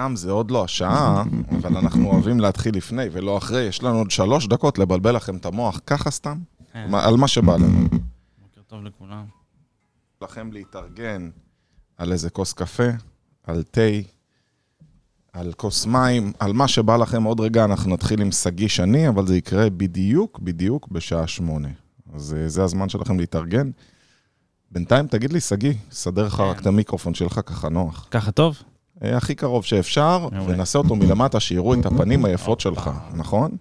[0.00, 3.62] אמנם זה עוד לא השעה, אבל אנחנו אוהבים להתחיל לפני ולא אחרי.
[3.62, 6.38] יש לנו עוד שלוש דקות לבלבל לכם את המוח, ככה סתם,
[6.72, 7.88] כן, על מה שבא לנו.
[8.40, 9.24] בוקר טוב לכולם.
[10.22, 11.30] לכם להתארגן
[11.96, 12.88] על איזה כוס קפה,
[13.44, 13.80] על תה,
[15.32, 17.22] על כוס מים, על מה שבא לכם.
[17.22, 21.68] עוד רגע אנחנו נתחיל עם שגיא שני, אבל זה יקרה בדיוק, בדיוק בשעה שמונה.
[22.14, 23.70] אז אה, זה הזמן שלכם להתארגן.
[24.70, 26.42] בינתיים, תגיד לי, שגיא, סדר לך כן.
[26.42, 28.08] רק את המיקרופון שלך ככה נוח.
[28.10, 28.62] ככה טוב?
[29.04, 30.28] אה, הכי קרוב שאפשר.
[30.46, 33.56] ונעשה אותו מלמטה, שיראו את הפנים היפות שלך, נכון?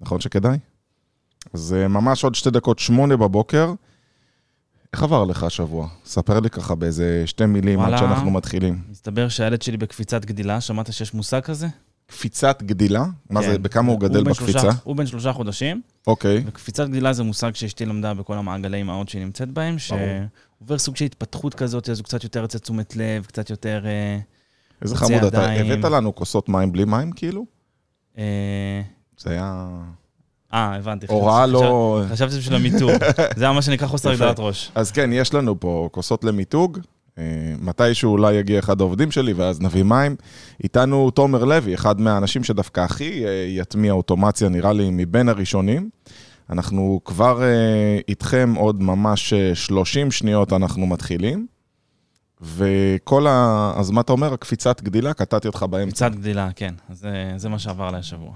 [0.00, 0.58] נכון שכדאי?
[1.54, 3.72] אז אה, ממש עוד שתי דקות, שמונה בבוקר.
[4.92, 5.88] איך עבר לך השבוע?
[6.04, 7.98] ספר לי ככה באיזה שתי מילים עד.
[7.98, 8.78] שאנחנו מתחילים.
[8.90, 11.66] מסתבר שהילד שלי בקפיצת גדילה, שמעת שיש מושג כזה?
[12.06, 13.04] קפיצת גדילה?
[13.30, 13.50] מה כן.
[13.50, 14.60] זה, בכמה הוא גדל בקפיצה?
[14.60, 16.42] שלושה- הוא בן שלושה חודשים, אוקיי.
[16.46, 21.04] וקפיצת גדילה זה מושג שאשתי למדה בכל המעגלי אמהות שהיא נמצאת בהם, שעובר סוג של
[21.04, 23.82] התפתחות כזאת, אז הוא קצת יותר יוצא תשומת לב, קצת יותר...
[23.86, 24.18] אה,
[24.82, 25.52] איזה חמוד אתה.
[25.52, 27.46] הבאת לנו כוסות מים בלי מים, כאילו?
[28.18, 28.82] אה,
[29.18, 29.68] זה היה
[30.52, 31.06] אה, הבנתי.
[31.08, 32.02] הוראה לא...
[32.08, 32.90] חשבתי בשביל המיתוג.
[33.36, 34.10] זה היה מה שנקרא חוסר.
[34.10, 34.72] הגדלת ראש.
[34.74, 36.78] אז כן, יש לנו פה כוסות למיתוג.
[37.18, 37.24] אה,
[37.60, 40.16] מתישהו אולי יגיע אחד העובדים שלי, ואז נביא מים.
[40.64, 45.90] איתנו תומר לוי, אחד מהאנשים שדווקא הכי אה, יטמיע אוטומציה, נראה לי, מבין הראשונים.
[46.50, 47.42] אנחנו כבר
[48.08, 51.46] איתכם עוד ממש אה, 30 שניות אנחנו מתחילים.
[52.42, 53.72] וכל ה...
[53.76, 54.32] אז מה אתה אומר?
[54.34, 55.14] הקפיצת גדילה?
[55.14, 56.08] קטעתי אותך באמצע.
[56.08, 56.74] קפיצת גדילה, כן.
[56.92, 58.32] זה- זה מה שעבר עליי השבוע.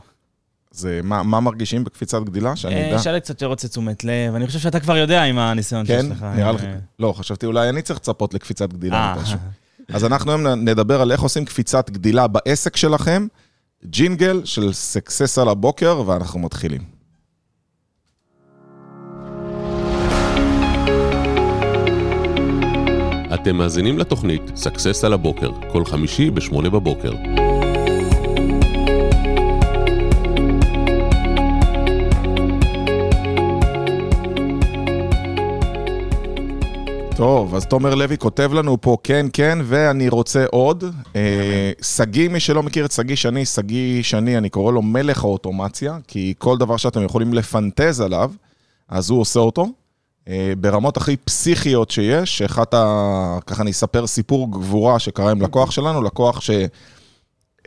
[0.70, 2.56] זה, מה, מה מרגישים בקפיצת גדילה?
[2.56, 2.98] שאני אה, אדע.
[2.98, 6.00] שהילד קצת יותר רוצה תשומת לב, אני חושב שאתה כבר יודע עם הניסיון כן?
[6.02, 6.22] שיש לך.
[6.36, 6.64] נראה לך...
[6.64, 9.36] אה, לא, חשבתי אולי אני צריך לצפות לקפיצת גדילה אה.
[9.97, 13.27] אז אנחנו היום נדבר על איך עושים קפיצת גדילה בעסק שלכם,
[13.84, 16.94] ג'ינגל של סקסס על הבוקר, ואנחנו מתחילים.
[23.45, 27.12] אתם מאזינים לתוכנית Success על הבוקר, כל חמישי ב-8 בבוקר.
[37.16, 40.84] טוב, אז תומר לוי כותב לנו פה כן, כן, ואני רוצה עוד.
[41.16, 45.99] אה, שגיא, מי שלא מכיר את שגיא שני, שגיא שני, אני קורא לו מלך האוטומציה,
[46.09, 48.31] כי כל דבר שאתם יכולים לפנטז עליו,
[48.88, 49.84] אז הוא עושה אותו.
[50.29, 53.39] אה, ברמות הכי פסיכיות שיש, שאחת ה...
[53.47, 56.51] ככה אני אספר סיפור גבורה שקרה עם לקוח שלנו, לקוח ש...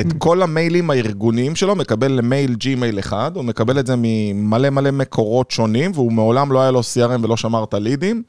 [0.02, 4.92] את כל המיילים הארגוניים שלו מקבל למייל ג'ימייל אחד, הוא מקבל את זה ממלא מלא
[4.92, 8.24] מקורות שונים, והוא מעולם לא היה לו CRM ולא שמר את הלידים.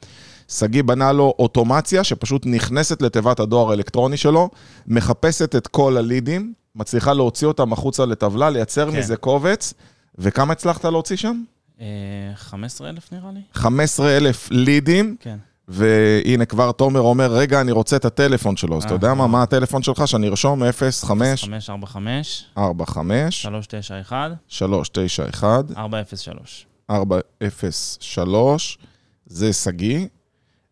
[0.47, 4.49] שגיא בנה לו אוטומציה שפשוט נכנסת לתיבת הדואר האלקטרוני שלו,
[4.87, 8.97] מחפשת את כל הלידים, מצליחה להוציא אותם החוצה לטבלה, לייצר כן.
[8.97, 9.73] מזה קובץ,
[10.17, 11.41] וכמה הצלחת להוציא שם?
[11.81, 11.85] אה,
[12.35, 13.41] 15,000 נראה לי?
[13.53, 15.37] 15 אלף לידים, כן.
[15.67, 19.23] והנה כבר תומר אומר, רגע, אני רוצה את הטלפון שלו, אז אתה אה, יודע מה,
[19.23, 19.27] אה.
[19.27, 20.07] מה הטלפון שלך?
[20.07, 26.65] שאני ארשום 05 545, 45 391, 391 403.
[26.89, 28.77] 403,
[29.25, 30.07] זה שגיא,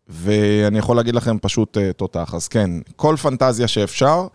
[0.08, 2.34] ואני יכול להגיד לכם פשוט אה, תותח.
[2.34, 4.26] אז כן, כל פנטזיה שאפשר,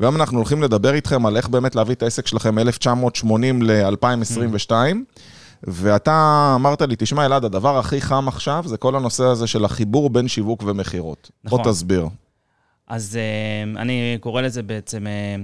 [0.00, 4.72] והיום אנחנו הולכים לדבר איתכם על איך באמת להביא את העסק שלכם מ-1980 ל-2022.
[5.62, 10.10] ואתה אמרת לי, תשמע, אלעד, הדבר הכי חם עכשיו זה כל הנושא הזה של החיבור
[10.10, 11.30] בין שיווק ומכירות.
[11.44, 11.62] נכון.
[11.62, 12.08] בוא תסביר.
[12.86, 15.36] אז אה, אני קורא לזה בעצם, אה,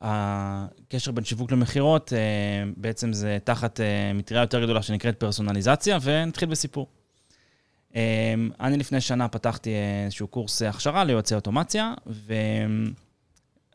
[0.00, 2.18] הקשר בין שיווק למכירות, אה,
[2.76, 3.80] בעצם זה תחת
[4.14, 6.86] מטריה יותר גדולה שנקראת פרסונליזציה, ונתחיל בסיפור.
[8.60, 9.70] אני לפני שנה פתחתי
[10.04, 11.94] איזשהו קורס הכשרה ליועצי אוטומציה,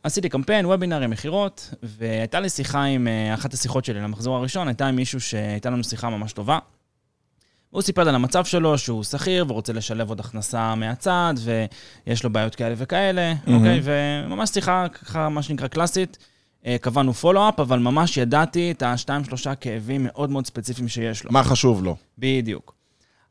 [0.04, 4.88] ועשיתי קמפיין, וובינארי, מכירות, והייתה לי שיחה עם, אה, אחת השיחות שלי למחזור הראשון, הייתה
[4.88, 6.60] עם מישהו שהייתה לנו שיחה ממש טובה.
[7.70, 11.34] הוא סיפר על המצב שלו, שהוא שכיר ורוצה לשלב עוד הכנסה מהצד,
[12.08, 13.58] ויש לו בעיות כאלה וכאלה, מהמם.
[13.58, 13.82] אוקיי?
[13.84, 16.18] וממש שיחה, ככה, מה שנקרא קלאסית.
[16.66, 21.32] אה, קבענו פולו-אפ, אבל ממש ידעתי את השתיים, שלושה כאבים מאוד מאוד ספציפיים שיש לו.
[21.32, 21.96] מה חשוב לו?
[22.18, 22.76] בדיוק.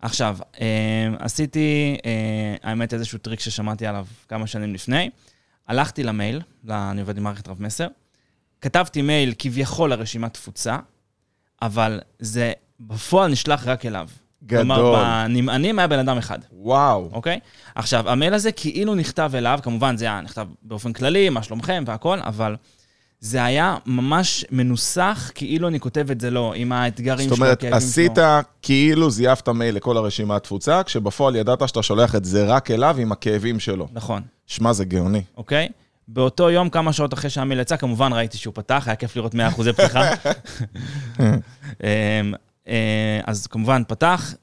[0.03, 1.97] עכשיו, אה, עשיתי,
[2.62, 5.10] האמת, איזשהו טריק ששמעתי עליו כמה שנים לפני.
[5.68, 6.40] הלכתי למייל,
[6.70, 7.86] אני עובד עם מערכת רב מסר,
[8.60, 10.76] כתבתי מייל כביכול לרשימת תפוצה,
[11.62, 14.09] אבל זה בפועל נשלח רק אליו.
[14.47, 14.62] גדול.
[14.62, 17.09] כלומר, בנמענים היה בן אדם אחד, וואו.
[17.12, 17.41] אוקיי?
[17.74, 22.18] עכשיו, המייל הזה כאילו נכתב אליו, כמובן זה היה נכתב באופן כללי, מה שלומכם והכל,
[22.20, 22.56] אבל
[23.20, 27.58] זה היה ממש מנוסח כאילו אני כותב את זה לו, עם האתגרים זאת שלו, אומרת,
[27.58, 28.12] הכאבים עשית.
[28.62, 33.12] כאילו זייפת מייל לכל הרשימת תפוצה, כשבפועל ידעת שאתה שולח את זה רק אליו עם
[33.12, 33.88] הכאבים שלו.
[33.92, 34.22] נכון,
[34.53, 35.22] שמע, זה גאוני.
[35.37, 35.69] אוקיי?
[36.09, 39.39] באותו יום, כמה שעות אחרי שהמייל יצא, כמובן ראיתי שהוא פתח, היה כיף לראות 100%
[39.72, 40.01] פתיחה.
[41.21, 42.34] אמ,
[42.69, 44.34] אה, אז כמובן, פתח,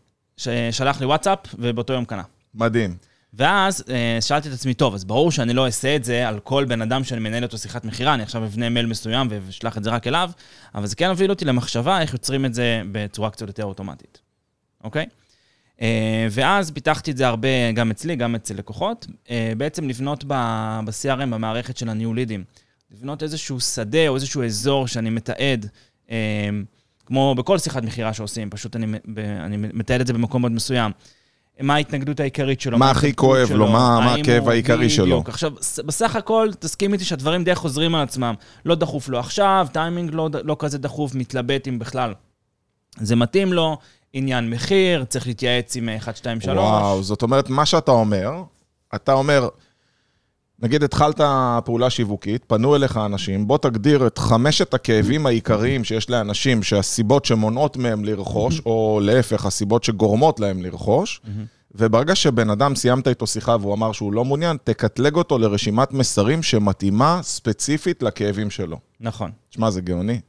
[0.72, 2.24] שלח לי וואטסאפ, ובאותו יום קנה.
[2.56, 2.96] מדהים.
[3.34, 6.66] ואז אה, שאלתי את עצמי, טוב, אז ברור שאני לא אעשה את זה על כל
[6.66, 9.90] בן אדם שאני מנהל אותו שיחת מכירה, אני עכשיו אבנה מייל מסוים ואשלח את זה
[9.90, 10.32] רק אליו,
[10.76, 14.22] אבל זה כן הוביל אותי למחשבה איך יוצרים את זה בצורה קצת יותר אוטומטית,
[14.84, 15.06] אוקיי?
[15.82, 21.26] אה, ואז פיתחתי את זה הרבה, גם אצלי, גם אצל לקוחות, אה, בעצם לבנות ב-CRM,
[21.26, 22.44] במערכת של הניהול לידים,
[22.92, 25.68] לבנות איזשהו שדה או איזשהו אזור שאני מתעד,
[26.12, 26.50] אה,
[27.06, 30.92] כמו בכל שיחת מכירה שעושים, פשוט אני, אני מתעד את זה במקום מאוד מסוים.
[31.62, 32.78] מה ההתנגדות העיקרית שלו.
[32.78, 35.06] מה הכי כואב שלו, לו, מה, מה הכאב העיקרי שלו.
[35.06, 35.30] בדיוק.
[35.30, 35.52] עכשיו,
[35.86, 38.36] בסך הכל, תסכים איתי שהדברים די חוזרים על עצמם.
[38.66, 42.14] לא דחוף לו עכשיו, טיימינג לא, לא כזה דחוף, מתלבט אם בכלל.
[42.98, 43.78] זה מתאים לו,
[44.14, 46.58] עניין מחיר, צריך להתייעץ עם 1, 2, 3.
[46.58, 48.44] וואו, זאת אומרת, מה שאתה אומר,
[48.96, 49.50] אתה אומר,
[50.62, 51.22] נגיד התחלת
[51.66, 57.78] פעולה שיווקית, פנו אליך אנשים, בוא תגדיר את חמשת הכאבים העיקריים שיש לאנשים, שהסיבות שמונעות
[57.78, 61.22] מהם לרכוש, או להפך, הסיבות שגורמות להם לרכוש,
[61.76, 66.44] וברגע שבן אדם סיימת איתו שיחה והוא אמר שהוא לא מעוניין, תקטלג אותו לרשימת מסרים
[66.44, 68.78] שמתאימה ספציפית לכאבים שלו.
[69.00, 69.32] נכון.
[69.50, 70.20] תשמע, זה גאוני.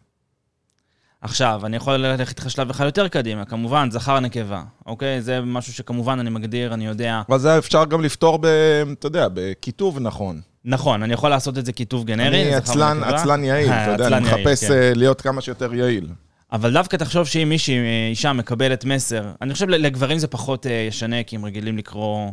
[1.22, 5.22] עכשיו, אני יכול ללכת איתך שלב אחד יותר קדימה, כמובן, זכר נקבה, אוקיי?
[5.22, 7.22] זה משהו שכמובן אני מגדיר, אני יודע.
[7.28, 8.46] אבל זה אפשר גם לפתור ב...
[8.92, 10.40] אתה יודע, בכיתוב נכון.
[10.64, 14.26] נכון, אני יכול לעשות את זה כיתוב גנרי, אני עצלן, עצלן יעיל, אתה יודע, אני
[14.26, 14.72] מחפש כן.
[14.72, 16.06] אה, להיות כמה שיותר יעיל.
[16.52, 17.78] אבל דווקא תחשוב שאם מישהי,
[18.10, 22.30] אישה מקבלת מסר, אני חושב לגברים זה פחות אה, ישנה, כי הם רגילים לקרוא...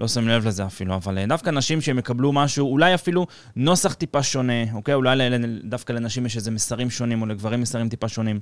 [0.00, 3.26] לא שמים לב לזה אפילו, אבל אה, דווקא נשים שהם יקבלו משהו, אולי אפילו
[3.56, 4.94] נוסח טיפה שונה, אוקיי?
[4.94, 5.18] אולי
[5.64, 8.40] דווקא לנשים יש איזה מסרים שונים, או לגברים מסרים טיפה שונים.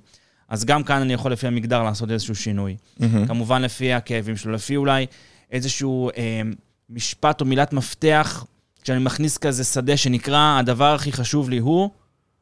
[0.48, 2.76] אז גם כאן אני יכול לפי המגדר לעשות איזשהו שינוי.
[2.76, 3.28] Mm-hmm.
[3.28, 5.06] כמובן לפי הכאבים שלו, לפי אולי
[5.50, 6.42] איזשהו אה,
[6.90, 8.44] משפט או מילת מפתח,
[8.82, 11.90] כשאני מכניס כזה שדה שנקרא, הדבר הכי חשוב לי הוא,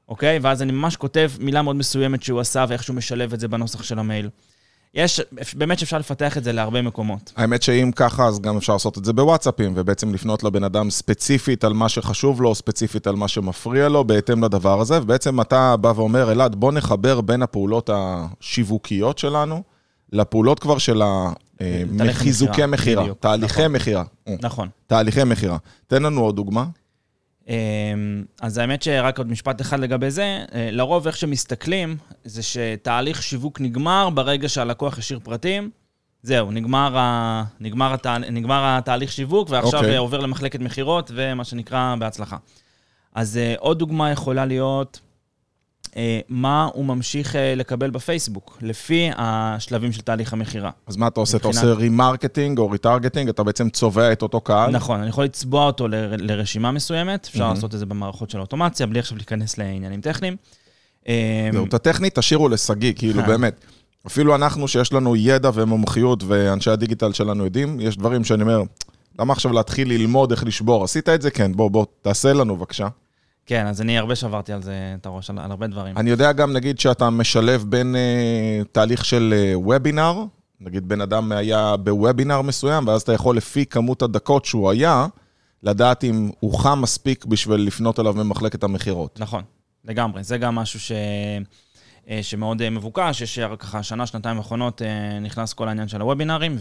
[0.08, 0.38] אוקיי?
[0.42, 3.82] ואז אני ממש כותב מילה מאוד מסוימת שהוא עשה ואיך שהוא משלב את זה בנוסח
[3.82, 4.28] של המייל.
[4.94, 5.20] יש,
[5.54, 7.32] באמת שאפשר לפתח את זה להרבה מקומות.
[7.36, 11.64] האמת שאם ככה, אז גם אפשר לעשות את זה בוואטסאפים, ובעצם לפנות לבן אדם ספציפית
[11.64, 15.92] על מה שחשוב לו, ספציפית על מה שמפריע לו, בהתאם לדבר הזה, ובעצם אתה בא
[15.96, 19.62] ואומר, אלעד, בוא נחבר בין הפעולות השיווקיות שלנו,
[20.12, 21.32] לפעולות כבר של אה,
[22.66, 23.72] מכירה, תהליכי נכון.
[23.72, 24.04] מכירה.
[24.42, 24.68] נכון.
[24.86, 25.56] תהליכי מכירה.
[25.86, 26.64] תן לנו עוד דוגמה.
[27.48, 33.22] אמ, אז האמת שרק עוד משפט אחד לגבי זה, אה, לרוב איך שמסתכלים, זה שתהליך
[33.22, 35.70] שיווק נגמר ברגע שהלקוח השאיר פרטים,
[36.22, 37.44] זהו, נגמר, ה...
[37.60, 38.19] נגמר, התה...
[38.19, 39.82] נגמר התהליך שיווק, ועכשיו okay.
[39.82, 39.96] אוקיי.
[39.96, 42.37] עובר למחלקת מכירות, ומה שנקרא, בהצלחה.
[43.14, 45.06] אז uh, עוד דוגמה יכולה להיות אה,
[46.28, 50.70] מה הוא ממשיך אה, לקבל בפייסבוק, לפי השלבים של תהליך המכירה.
[50.87, 51.37] אז מה אתה עושה?
[51.37, 51.54] מבחינת...
[51.54, 53.28] אתה עושה remarketing או retargeting?
[53.28, 54.70] אתה בעצם צובע את אותו קהל?
[54.70, 55.94] נכון, אני יכול לצבוע אותו ל...
[56.19, 57.54] לרשימה מסוימת, אפשר mm-hmm.
[57.54, 60.37] לעשות את זה במערכות של האוטומציה, בלי עכשיו להיכנס לעניינים טכניים.
[61.08, 63.64] אה, זהו, את הטכנית תשאירו לשגיא, כאילו באמת.
[64.06, 68.62] אפילו אנחנו, שיש לנו ידע ומומחיות, ואנשי הדיגיטל שלנו יודעים, יש דברים שאני אומר,
[69.19, 70.84] למה עכשיו להתחיל ללמוד איך לשבור?
[70.84, 71.31] עשית את זה?
[71.31, 72.88] כן, בוא, בוא, תעשה לנו בבקשה.
[73.46, 75.98] כן, אז אני הרבה שברתי על זה את הראש, על, על הרבה דברים.
[75.98, 81.32] אני יודע גם, נגיד, שאתה משלב בין אה, תהליך של וובינר, אה, נגיד בן אדם
[81.32, 85.06] היה בוובינר מסוים, ואז אתה יכול לפי כמות הדקות שהוא היה,
[85.62, 89.20] לדעת אם הוא חם מספיק בשביל לפנות אליו ממחלקת המכירות.
[89.20, 89.43] נכון,
[89.84, 90.25] לגמרי.
[90.25, 90.93] זה גם משהו ש...
[92.08, 94.82] אה, שמאוד אה, מבוקש, יש ככה שנה, שנתיים האחרונות
[95.20, 96.56] נכנס כל העניין של הוובינרים,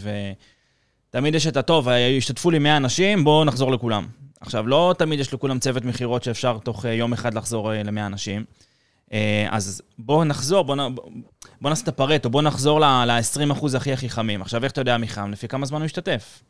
[1.09, 1.87] ותמיד יש את הטוב,
[2.17, 4.07] השתתפו לי 100 אנשים, בואו נחזור לכולם.
[4.41, 8.05] עכשיו, לא תמיד יש לכולם צוות מכירות שאפשר תוך אה, יום אחד לחזור אה, ל-100
[8.05, 8.45] אנשים.
[9.13, 10.89] אה, אז בואו נחזור, בואו
[11.61, 14.41] בוא נעשה את הפרטו, בואו נחזור ל-20% הכי הכי חמים.
[14.41, 15.31] עכשיו, איך אתה יודע מי חם?
[15.31, 16.43] לפי כמה זמן הוא ישתתף.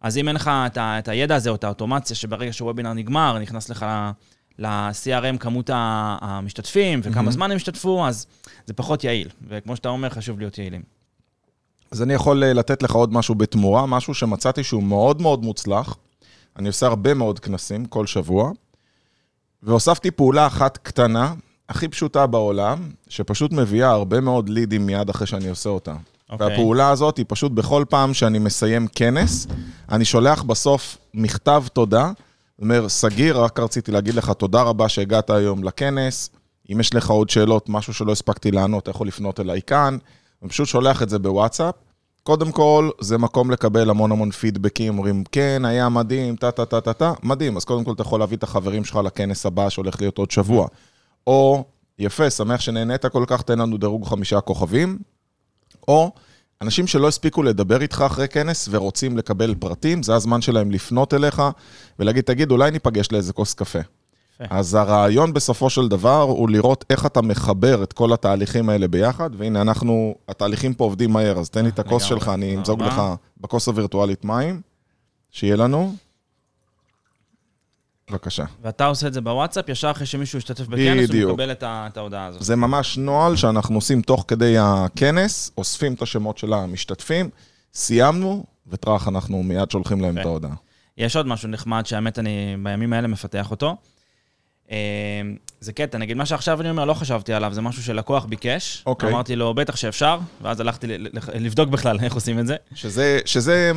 [0.00, 3.38] אז אם אין לך את, ה- את הידע הזה או את האוטומציה שברגע שוובינר נגמר,
[3.38, 3.86] נכנס לך
[4.58, 7.32] ל-CRM כמות המשתתפים וכמה mm-hmm.
[7.32, 8.26] זמן הם השתתפו, אז
[8.66, 9.28] זה פחות יעיל.
[9.48, 10.82] וכמו שאתה אומר, חשוב להיות יעילים.
[11.90, 15.96] אז אני יכול לתת לך עוד משהו בתמורה, משהו שמצאתי שהוא מאוד מאוד מוצלח.
[16.58, 18.52] אני עושה הרבה מאוד כנסים כל שבוע,
[19.62, 21.34] והוספתי פעולה אחת קטנה,
[21.68, 25.92] הכי פשוטה בעולם, שפשוט מביאה הרבה מאוד לידים מיד אחרי שאני עושה אותה.
[25.92, 26.32] Okay.
[26.32, 26.46] אוקיי.
[26.46, 29.46] והפעולה הזאת היא פשוט בכל פעם שאני מסיים כנס,
[29.88, 32.10] אני שולח בסוף מכתב תודה,
[32.62, 36.30] אומר, סגיר, רק רציתי להגיד לך תודה רבה שהגעת היום לכנס,
[36.72, 39.98] אם יש לך עוד שאלות, משהו שלא הספקתי לענות, אתה יכול לפנות אליי כאן,
[40.42, 41.74] אני פשוט שולח את זה בוואטסאפ,
[42.28, 47.56] קודם כל, זה מקום לקבל המון המון פידבקים, אומרים, כן, היה מדהים, טה-טה-טה-טה, מדהים.
[47.56, 50.68] אז קודם כל אתה יכול להביא את החברים שלך לכנס הבא שהולך להיות עוד שבוע.
[51.26, 51.64] או,
[51.98, 54.98] יפה, שמח שנהנית כל כך, תן לנו דירוג חמישה כוכבים.
[55.88, 56.12] או,
[56.62, 61.42] אנשים שלא הספיקו לדבר איתך אחרי כנס ורוצים לקבל פרטים, זה הזמן שלהם לפנות אליך
[61.98, 63.80] ולהגיד, תגיד, אולי ניפגש לאיזה כוס קפה.
[64.50, 69.30] אז הרעיון בסופו של דבר הוא לראות איך אתה מחבר את כל התהליכים האלה ביחד,
[69.36, 73.02] והנה אנחנו, התהליכים פה עובדים מהר, אז תן לי את הכוס שלך, אני אמזוג לך
[73.40, 74.60] בכוס הווירטואלית מים.
[75.30, 75.94] שיהיה לנו.
[78.10, 78.44] בבקשה.
[78.62, 81.30] ואתה עושה את זה בוואטסאפ, ישר אחרי שמישהו ישתתף בכנס, הוא.
[81.32, 82.42] מקבל את ה- את ההודעה הזאת.
[82.42, 87.30] זה ממש נוהל שאנחנו עושים תוך כדי הכנס, אוספים את השמות של המשתתפים,
[87.74, 90.20] סיימנו, וטראח, אנחנו מיד שולחים להם יפה.
[90.20, 90.54] את ההודעה.
[90.98, 93.76] יש עוד משהו נחמד שהאמת אני בימים האלה מפתח אותו.
[94.70, 94.76] אה,
[95.60, 98.82] זה קטע, נגיד מה שעכשיו אני אומר, לא חשבתי עליו, זה משהו שלקוח ביקש.
[98.86, 99.10] אוקיי.
[99.10, 100.86] אמרתי לו, בטח שאפשר, ואז הלכתי
[101.34, 102.56] לבדוק בכלל איך עושים את זה.
[102.74, 103.72] שזה, שזה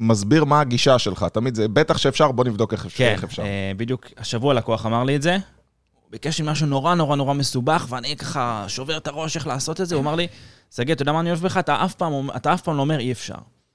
[0.00, 3.42] מסביר מה הגישה שלך, תמיד זה, בטח שאפשר, בוא נבדוק איך, כן, איך אפשר.
[3.42, 5.32] אה, בדיוק השבוע לקוח אמר לי את זה.
[5.32, 9.80] הוא ביקש לי משהו נורא נורא נורא מסובך, ואני ככה שובר את הראש איך לעשות
[9.80, 9.94] את זה.
[9.94, 10.26] הוא אמר לי,
[10.74, 11.56] שגיא, אתה יודע מה אני אוהב בך?
[11.56, 13.34] אתה אף פעם, אתה אף פעם לא אומר אי אפשר.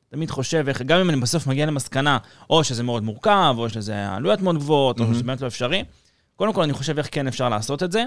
[0.09, 2.17] תמיד חושב איך, גם אם אני בסוף מגיע למסקנה,
[2.49, 5.83] או שזה מאוד מורכב, או שזה עלויות מאוד גבוהות, או שזה באמת לא אפשרי,
[6.35, 8.03] קודם כל אני חושב איך כן אפשר לעשות את זה.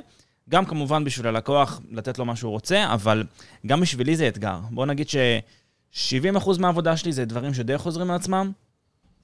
[0.48, 3.24] גם כמובן בשביל הלקוח לתת לו מה שהוא רוצה, אבל
[3.66, 4.58] גם בשבילי זה אתגר.
[4.70, 8.52] בוא נגיד ש-70% מהעבודה שלי זה דברים שדי חוזרים מעצמם,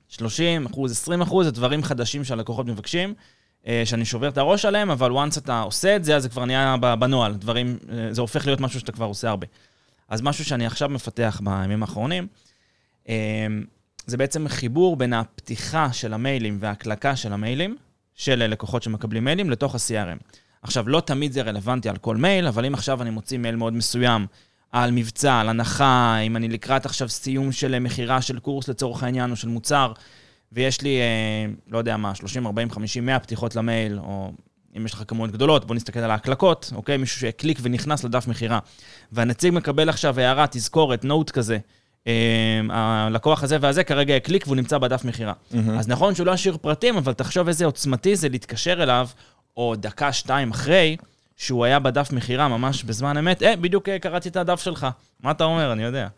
[0.08, 3.14] 30 אחוז, 20 אחוז, זה דברים חדשים שהלקוחות מבקשים,
[3.66, 6.44] אה, שאני שובר את הראש עליהם, אבל once אתה עושה את זה, אז זה כבר
[6.44, 9.46] נהיה בנוהל, דברים, אה, זה הופך להיות משהו שאתה כבר עושה הרבה.
[10.08, 12.26] אז משהו שאני עכשיו מפתח בימים האחרונים,
[13.08, 13.46] אה,
[14.06, 17.76] זה בעצם חיבור בין הפתיחה של המיילים וההקלקה של המיילים,
[18.14, 20.18] של לקוחות שמקבלים מיילים, לתוך ה-CRM.
[20.62, 23.72] עכשיו, לא תמיד זה רלוונטי על כל מייל, אבל אם עכשיו אני מוציא מייל מאוד
[23.72, 24.26] מסוים,
[24.72, 29.30] על מבצע, על הנחה, אם אני לקראת עכשיו סיום של מכירה של קורס לצורך העניין,
[29.30, 29.92] או של מוצר,
[30.52, 34.32] ויש לי, אה, לא יודע מה, 30, 40, 50, 100 פתיחות למייל, או
[34.76, 36.96] אם יש לך כמויות גדולות, בוא נסתכל על ההקלקות, אוקיי?
[36.96, 38.58] מישהו שהקליק ונכנס לדף מכירה,
[39.12, 41.58] והנציג מקבל עכשיו הערה, תזכורת, נוט כזה.
[42.06, 45.32] אה, הלקוח הזה והזה כרגע הקליק והוא נמצא בדף מכירה.
[45.78, 49.08] אז נכון שהוא לא ישאיר פרטים, אבל תחשוב איזה עוצמתי זה להתקשר אליו,
[49.56, 50.96] או דקה, שתיים אחרי,
[51.36, 54.86] שהוא היה בדף מכירה ממש בזמן אמת, אה, בדיוק אה, קראתי את הדף שלך.
[55.22, 55.72] מה אתה אומר?
[55.72, 56.08] אני יודע.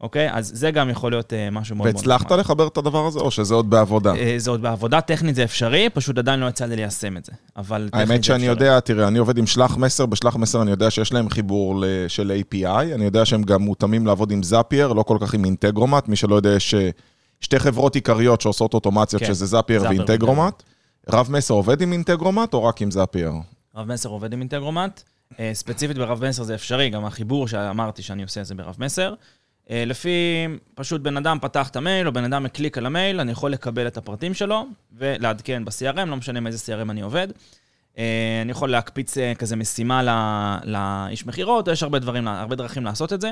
[0.00, 0.32] אוקיי?
[0.32, 2.32] אז זה גם יכול להיות אה, משהו מאוד מאוד והצלחת.
[2.32, 4.14] לחבר את הדבר הזה, או שזה עוד בעבודה?
[4.14, 7.32] אה, זה עוד בעבודה, טכנית זה אפשרי, פשוט עדיין לא יצא לי ליישם את זה.
[7.56, 8.66] אבל טכנית האמת זה שאני אפשרי.
[8.66, 12.40] יודע, תראה, אני עובד עם שלח מסר, בשלח מסר אני יודע שיש להם חיבור של
[12.40, 16.16] API, אני יודע שהם גם מותאמים לעבוד עם Zapier, לא כל כך עם Integromat, מי
[16.16, 16.90] שלא יודע, יש אה,
[17.40, 20.62] שתי חברות עיקריות שעושות אוטומציות, כן, שזה Zapier ו Integromat.
[21.08, 23.32] רב מסר עובד עם Integromat או רק עם Zapier?
[23.76, 25.02] רב מסר עובד עם Integromat.
[25.52, 29.14] ספציפית ברב מסר זה אפשרי, גם החיבור שאמרתי שאני עושה זה ברב מסר.
[29.70, 33.32] אה, לפי, פשוט בן אדם פתח את המייל, או בן אדם הקליק על המייל, אני
[33.32, 37.28] יכול לקבל את הפרטים שלו ולעדכן ב-CRM, לא משנה מאיזה CRM אני עובד.
[37.98, 42.84] אה, אני יכול להקפיץ אה, כזה משימה ל- לאיש מכירות, יש הרבה דברים, הרבה דרכים
[42.84, 43.30] לעשות את זה,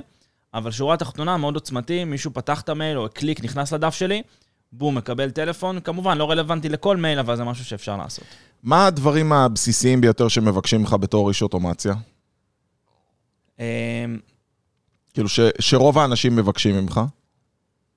[0.54, 4.22] אבל שורה תחתונה מאוד עוצמתי, מישהו פתח את המייל או הקליק, נכנס לדף שלי,
[4.72, 8.24] בום, מקבל טלפון, כמובן לא רלוונטי לכל מייל, אבל זה משהו שאפשר לעשות.
[8.62, 11.94] מה הדברים הבסיסיים ביותר שמבקשים ממך בתור איש אוטומציה?
[15.16, 17.00] כאילו ש, שרוב האנשים מבקשים ממך?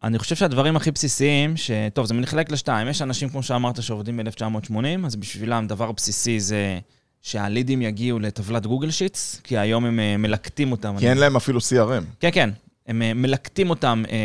[0.03, 1.71] אני חושב שהדברים הכי בסיסיים, ש...
[1.93, 2.88] טוב, זה מתחלק לשתיים.
[2.88, 6.79] יש אנשים, כמו שאמרת, שעובדים ב-1980, אז בשבילם דבר בסיסי זה
[7.21, 10.95] שהלידים יגיעו לטבלת Google Sheets, כי היום הם אה, מלקטים אותם.
[10.99, 12.03] כי אין להם אפילו CRM.
[12.19, 12.49] כן, כן.
[12.88, 14.15] הם אה, מלקטים אותם, אה,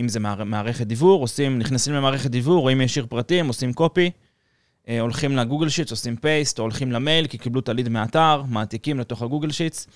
[0.00, 4.10] אם זה מער- מערכת דיוור, עושים, נכנסים למערכת דיוור, רואים ישיר פרטים, עושים copy,
[5.00, 9.00] הולכים ל Google Sheets, עושים paste, או הולכים למייל, כי קיבלו את הליד מהאתר, מעתיקים
[9.00, 9.86] לתוך ה Google Sheets.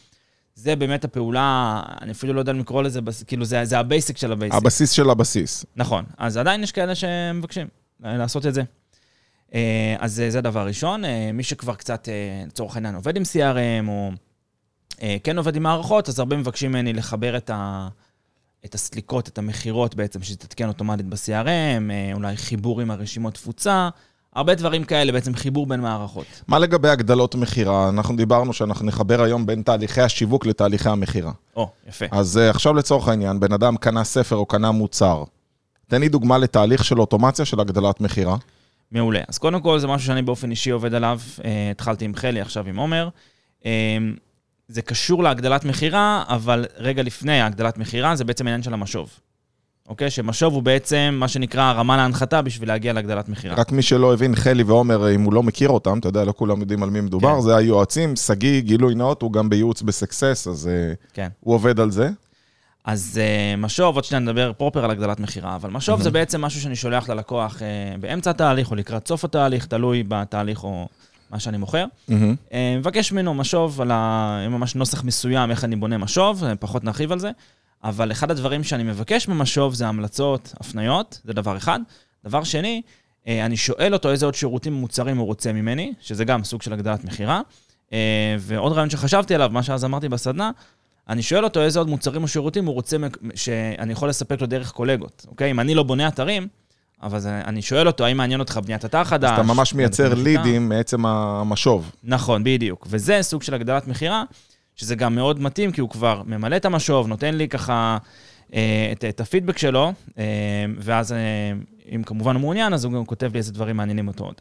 [0.55, 4.17] זה באמת הפעולה, אני אפילו לא יודע אם לקרוא לזה, כאילו זה, זה ה basic
[4.17, 4.55] של ה basic.
[4.63, 5.65] הבסיס של הבסיס.
[5.77, 7.67] נכון, אז עדיין יש כאלה שמבקשים
[8.05, 8.63] אה, לעשות את זה.
[9.55, 11.05] אה, אז אה, זה דבר ראשון.
[11.05, 12.09] אה, מי שכבר קצת,
[12.47, 14.11] לצורך העניין, עובד עם CRM, או
[15.25, 17.89] כן עובד עם מערכות, אז הרבה מבקשים ממני לחבר את, ה,
[18.65, 23.89] את הסליקות, את המכירות בעצם, שתתעדכן אוטומטית ב-CRM, אולי חיבור עם הרשימות תפוצה,
[24.35, 26.27] הרבה דברים כאלה, בעצם חיבור בין מערכות.
[26.49, 27.89] מה לגבי הגדלות מכירה?
[27.89, 31.33] אנחנו דיברנו שאנחנו נחבר היום בין תהליכי השיווק לתהליכי המכירה.
[31.57, 32.07] או, יפה.
[32.11, 35.25] אז uh, עכשיו לצורך העניין, בן אדם קנה ספר או קנה מוצר.
[35.89, 38.37] תן לי דוגמה לתהליך של אוטומציה של הגדלת מכירה.
[38.93, 39.21] מעולה.
[39.29, 41.21] אז קודם כל, זה משהו שאני באופן אישי עובד עליו.
[41.45, 43.09] אה, התחלתי עם חלי, עכשיו עם עומר.
[43.67, 43.99] אה,
[44.69, 49.19] זה קשור להגדלת מכירה, אבל רגע לפני ההגדלת מכירה, זה בעצם העניין של המשוב.
[49.89, 50.11] אוקיי?
[50.11, 53.55] שמשוב הוא בעצם מה שנקרא הרמה להנחתה בשביל להגיע להגדלת מכירה.
[53.55, 56.61] רק מי שלא הבין, חלי ועומר, אם הוא לא מכיר אותם, אתה יודע, לא כולם
[56.61, 57.41] יודעים על מי מדובר, כן.
[57.41, 61.29] זה היועצים, שגיא, גילוי נאות, הוא גם בייעוץ בסקסס, אז uh, כן.
[61.41, 62.11] הוא עובד על זה.
[62.85, 66.61] אז uh, משוב, עוד שניה נדבר פרופר על הגדלת מכירה, אבל משוב זה בעצם משהו
[66.61, 70.89] שאני שולח ללקוח uh, באמצע התהליך או לקראת סוף התהליך, תלוי בתהליך או
[71.33, 71.85] מה שאני מוכר.
[72.09, 72.35] מהמם.
[72.53, 74.47] אה, מבקש ממנו משוב על ה...
[74.51, 77.31] ממש נוסח מסוים, איך אני בונה משוב, אה, פחות נרחיב על זה.
[77.85, 81.81] אבל אחד הדברים שאני מבקש במשוב זה המלצות, הפניות, זה דבר אחד.
[82.25, 82.83] דבר שני,
[83.27, 86.73] אה, אני שואל אותו איזה עוד שירותים ומוצרים הוא רוצה ממני, שזה גם סוג של
[86.73, 87.41] הגדלת מכירה.
[87.93, 90.51] אה, ועוד רעיון שחשבתי עליו, מה שאז אמרתי בסדנה,
[91.09, 92.97] אני שואל אותו איזה עוד מוצרים או שירותים הוא רוצה
[93.35, 95.51] שאני יכול לספק לו דרך קולגות, אוקיי?
[95.51, 96.49] אם אני לא בונה אתרים,
[97.03, 99.31] אבל זה, אני שואל אותו, האם מעניין אותך בניית אתר חדש?
[99.31, 100.15] אז אתה ממש מייצר?
[100.15, 101.91] לידים מעצם המשוב.
[102.05, 102.87] נכון, בדיוק.
[102.91, 104.25] וזה סוג של הגדלת מכירה,
[104.83, 107.99] שזה גם מאוד מתאים, כי הוא כבר ממלא את המשוב, נותן לי ככה
[108.55, 110.25] אה, את, את הפידבק שלו, אה,
[110.79, 111.19] ואז אה,
[111.95, 114.35] אם כמובן הוא מעוניין, אז הוא גם כותב לי איזה דברים מעניינים אותו עוד.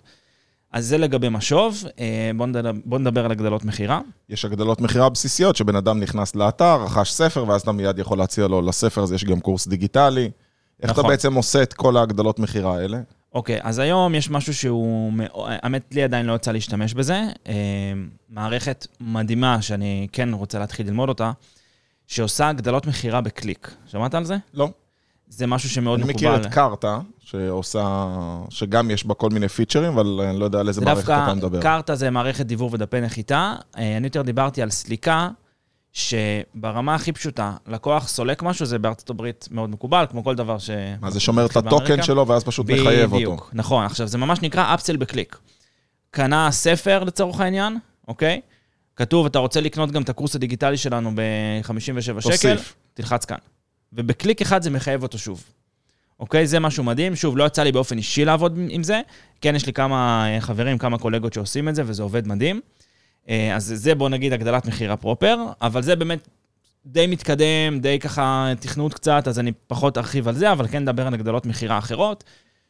[0.72, 4.02] אז זה לגבי משוב, אה, בואו נדבר, בוא נדבר על הגדלות מכירה.
[4.30, 8.48] יש הגדלות מכירה בסיסיות, שבן אדם נכנס לאתר, רכש ספר, ואז אתה מיד יכול להציע
[8.48, 10.32] לו, לספר הזה יש גם קורס דיגיטלי.
[10.84, 11.12] איך אתה נכון.
[11.12, 13.00] בעצם עושה את כל ההגדלות מכירה האלה?
[13.34, 17.24] אוקיי, אז היום יש משהו שהוא, האמת, לי עדיין לא יצא להשתמש בזה.
[17.48, 17.54] אה,
[18.30, 21.32] מערכת מדהימה שאני כן רוצה להתחיל ללמוד אותה,
[22.08, 23.72] שעושה הגדלות מכירה בקליק.
[23.88, 24.38] שמעת על זה?
[24.54, 24.70] לא.
[25.30, 26.36] זה משהו שמאוד אני מקובל.
[26.36, 28.08] מכיר את Kartra, שעושה,
[28.50, 31.24] שגם יש בה כל מיני פיצ'רים, אבל אני לא יודע על איזה זה מערכת דווקא,
[31.24, 31.62] אתה מדבר.
[31.62, 33.56] Kartra זה מערכת דיוור ודפי נחיתה.
[33.78, 35.30] אה, אני יותר דיברתי על סליקה,
[35.94, 40.70] שברמה הכי פשוטה, לקוח סולק משהו, זה בארצות הברית מאוד מקובל, כמו כל דבר ש...
[41.02, 42.04] מה זה שומר את ה token.
[42.04, 43.16] שלו, ואז פשוט מחייב אותו.
[43.16, 43.86] בדיוק, נכון.
[43.86, 45.38] עכשיו, זה ממש נקרא upsell בקליק.
[46.12, 48.42] קנה ספר לצורך העניין, אוקיי?
[48.96, 52.58] כתוב, אתה רוצה לקנות גם את הקורס הדיגיטלי שלנו ב-57 שקל.
[52.94, 53.38] תלחץ כאן.
[53.94, 55.44] ובקליק אחד זה מחייב אותו שוב.
[56.20, 56.48] אוקיי?
[56.48, 57.16] זה משהו מדהים.
[57.16, 59.02] שוב, לא יצא לי באופן אישי לעבוד עם זה.
[59.42, 62.62] כן, יש לי כמה אה, חברים, כמה קולגות שעושים את זה, וזה עובד מדהים.
[63.30, 66.28] אה, אז זה, בוא נגיד, הגדלת מכירה פרופר, אבל זה באמת
[66.86, 71.08] די מתקדם, די ככה תכנות קצת, אז אני פחות ארחיב על זה, אבל כן נדבר
[71.08, 72.24] על הגדלות מכירה אחרות,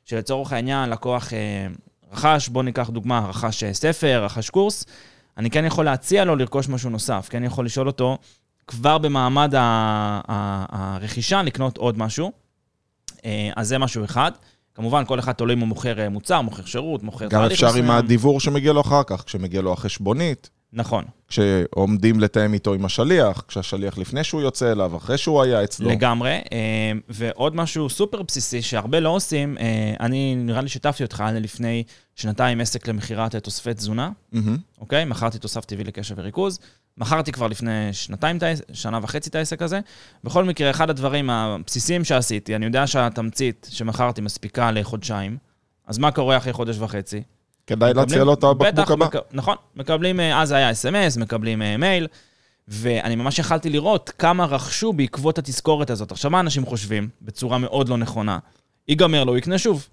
[0.05, 1.67] שלצורך העניין, לקוח אה,
[2.11, 4.85] רכש, בוא ניקח דוגמה, רכש אה, ספר, רכש קורס,
[5.37, 8.17] אני כן יכול להציע לו לרכוש משהו נוסף, כן יכול לשאול אותו
[8.67, 12.31] כבר במעמד הרכישה לקנות עוד משהו.
[13.55, 14.31] אז זה משהו אחד.
[14.75, 17.91] כמובן, כל אחד תלוי אם הוא מוכר אה, מוצר, מוכר שירות, מוכר גם אפשר עם.
[17.91, 23.97] הדיוור שמגיע לו אחר כך, כשמגיע לו החשבונית, נכון, כשעומדים לתאם איתו עם השליח, כשהשליח
[23.97, 25.89] לפני שהוא יוצא אליו, אחרי שהוא היה אצלו.
[25.89, 26.31] לגמרי.
[26.31, 31.39] אה, ועוד משהו סופר בסיסי שהרבה לא עושים, אה, אני נראה לי שיתפתי אותך, לי
[31.39, 31.83] לפני
[32.15, 34.57] שנתיים עסק למכירת תוספי תזונה, מהמם.
[34.81, 35.05] אוקיי?
[35.05, 36.59] מכרתי תוסף טבעי לקשב וריכוז.
[37.01, 38.37] מכרתי כבר לפני שנתיים,
[38.73, 39.79] שנה וחצי את העסק הזה.
[40.23, 45.37] בכל מקרה, אחד הדברים הבסיסיים שעשיתי, אני יודע שהתמצית שמכרתי מספיקה לחודשיים,
[45.87, 47.23] אז מה קורה אחרי חודש וחצי?
[47.67, 49.07] כדאי להציע לו את הבקבוק הבא.
[49.31, 52.07] נכון, מקבלים, אה, אז היה אס.אם.אס, מקבלים אה, מייל,
[52.67, 56.11] ואני ממש יכלתי לראות כמה רכשו בעקבות התזכורת הזאת.
[56.11, 57.09] עכשיו, מה אנשים חושבים?
[57.21, 58.39] בצורה מאוד לא נכונה.
[58.87, 59.87] ייגמר לו, יקנה שוב.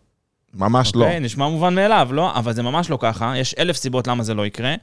[0.55, 1.05] ממש לא.
[1.05, 1.21] אוקיי?
[1.21, 2.39] נשמע מובן מאליו, לא?
[2.39, 4.75] אבל זה ממש לא ככה, יש אלף סיבות למה זה לא יקרה.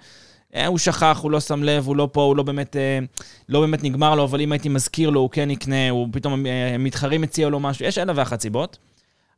[0.55, 2.99] אה, הוא שכח, הוא לא שם לב, הוא לא פה, הוא לא באמת, אה,
[3.49, 6.75] לא באמת נגמר לו, אבל אם הייתי מזכיר לו, הוא כן יקנה, הוא פתאום, אה,
[6.79, 8.77] מתחרים הציעו לו משהו, יש אלף ואחת סיבות.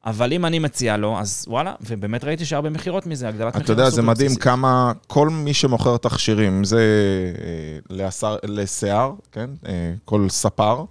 [0.06, 3.72] אבל אם אני מציע לו, אז וואלה, ובאמת ראיתי שהרבה מכירות מזה, הגדלת מכירות אתה
[3.72, 4.44] יודע, זה מדהים בסיסית.
[4.44, 6.82] כמה, כל מי שמוכר תכשירים, זה
[7.90, 9.50] לשר- לשיער, כן?
[10.06, 10.84] כל ספר,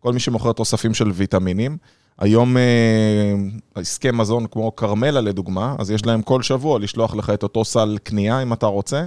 [0.00, 1.76] כל מי שמוכר תוספים של ויטמינים.
[2.18, 2.56] היום
[3.74, 7.98] עסקי מזון כמו כרמלה לדוגמה, אז יש להם כל שבוע לשלוח לך את אותו סל
[8.02, 9.04] קנייה אם אתה רוצה,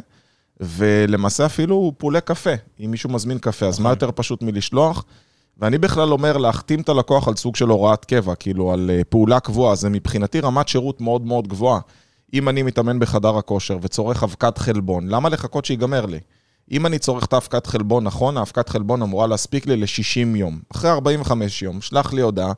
[0.59, 2.53] ולמעשה אפילו פולי קפה.
[2.79, 5.05] אם מישהו מזמין קפה, אז מה יותר פשוט מלשלוח?
[5.57, 9.39] ואני בכלל אומר להחתים את הלקוח על סוג של הוראת קבע, כאילו על אה, פעולה
[9.39, 11.79] קבועה, זה מבחינתי רמת שירות מאוד מאוד גבוהה.
[12.33, 16.19] אם אני מתאמן בחדר הכושר וצורך אבקת חלבון, למה לחכות שיגמר לי?
[16.71, 20.59] אם אני צורך את האבקת חלבון נכון, האבקת חלבון אמורה להספיק לי ל-60 יום.
[20.71, 22.53] אחרי 45 יום, שלח לי הודעה,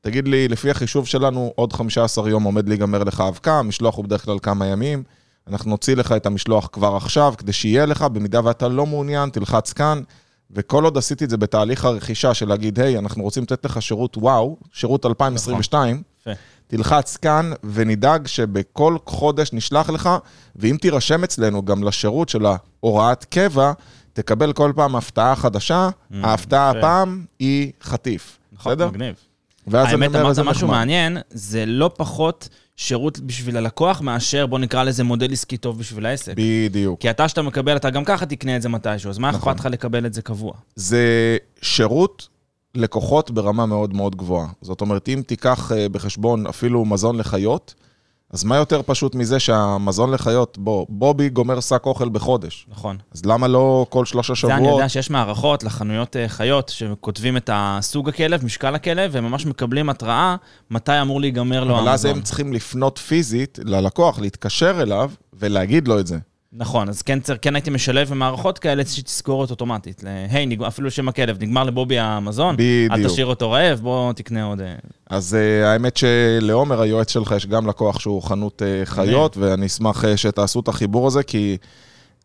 [0.00, 4.24] תגיד לי, לפי החישוב שלנו, עוד 15 יום עומד להיגמר לך האבקה, המשלוח הוא בדרך
[4.24, 5.02] כלל כמה ימים,
[5.50, 9.72] אנחנו נוציא לך את המשלוח כבר עכשיו, כדי שיהיה לך, במידה ואתה לא מעוניין, תלחץ
[9.72, 10.02] כאן.
[10.50, 14.16] וכל עוד עשיתי את זה בתהליך הרכישה של להגיד, היי, אנחנו רוצים לתת לך שירות
[14.16, 16.30] וואו, שירות 2022, יפה.
[16.66, 20.10] תלחץ כאן ונדאג שבכל חודש נשלח לך,
[20.56, 23.72] ואם תירשם אצלנו גם לשירות של ההוראת קבע,
[24.12, 25.88] תקבל כל פעם הפתעה חדשה,
[26.22, 26.78] ההפתעה יפה.
[26.78, 28.38] הפעם היא חטיף.
[28.52, 28.88] נכון, בסדר?
[28.88, 29.14] מגניב.
[29.66, 30.70] ואז אני האמת, אמרת משהו נחמד.
[30.70, 32.48] מעניין, זה לא פחות
[32.80, 36.34] שירות בשביל הלקוח מאשר, בוא נקרא לזה מודל עסקי טוב בשביל העסק.
[36.36, 37.00] בדיוק.
[37.00, 39.52] כי אתה, שאתה מקבל, אתה גם ככה תקנה את זה מתישהו, אז מה נכון.
[39.52, 40.52] אכפת לך לקבל את זה קבוע?
[40.76, 42.28] זה שירות
[42.74, 44.46] לקוחות ברמה מאוד מאוד גבוהה.
[44.62, 47.74] זאת אומרת, אם תיקח אה, בחשבון אפילו מזון לחיות,
[48.32, 52.66] אז מה יותר פשוט מזה שהמזון לחיות, בוא, בובי גומר שק אוכל בחודש.
[52.68, 52.96] נכון.
[53.14, 54.78] אז למה לא כל שלושה זה אני שבועות?
[54.78, 59.90] יודע שיש מערכות לחנויות אה, חיות, שכותבים את הסוג הכלב, משקל הכלב, והם ממש מקבלים
[59.90, 60.36] התראה
[60.70, 62.18] מתי אמור להיגמר לו אבל אז המזון.
[62.18, 66.18] הם צריכים לפנות פיזית ללקוח, להתקשר אליו ולהגיד לו את זה.
[66.58, 70.04] נכון, אז כן, כן הייתי משלב במערכות כאלה שתזכורת אוטומטית.
[70.30, 73.10] היי, נג- אפילו שם הכלב, נגמר לבובי המזון, אל בדיוק.
[73.12, 74.60] תשאיר אותו רעב, בוא תקנה עוד...
[74.60, 74.74] אה,
[75.10, 80.04] אז uh, האמת שלעומר, היועץ שלך, יש גם לקוח שהוא חנות uh, חיות, ואני אשמח
[80.04, 81.56] uh, שתעשו את החיבור הזה, כי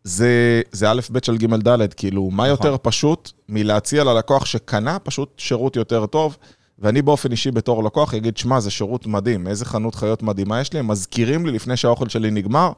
[0.04, 2.50] זה, זה א' ב' של ג' ד', כאילו, מה נכון.
[2.50, 6.36] יותר פשוט מלהציע ללקוח שקנה פשוט שירות יותר טוב,
[6.78, 10.72] ואני באופן אישי בתור לקוח אגיד, שמע, זה שירות מדהים, איזה חנות חיות מדהימה יש
[10.72, 12.72] לי, הם מזכירים לי לפני שהאוכל שלי נגמר.